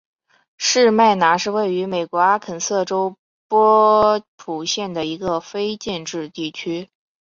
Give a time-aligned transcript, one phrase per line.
[0.57, 3.17] 士麦拿是位于美国阿肯色州
[3.47, 6.89] 波普县的一个非建制地区。